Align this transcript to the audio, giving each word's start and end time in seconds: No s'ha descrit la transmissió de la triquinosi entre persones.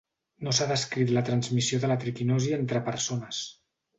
No 0.45 0.53
s'ha 0.59 0.67
descrit 0.71 1.11
la 1.17 1.23
transmissió 1.27 1.79
de 1.83 1.91
la 1.93 1.99
triquinosi 2.05 2.57
entre 2.59 2.83
persones. 2.91 3.45